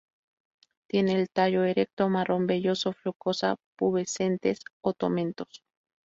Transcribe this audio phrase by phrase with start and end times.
[0.89, 5.61] Tiene el tallo erecto, marrón velloso, flocosa-pubescentes o tomentoso.